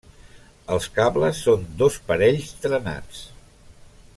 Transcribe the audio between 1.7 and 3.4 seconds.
dos parells trenats.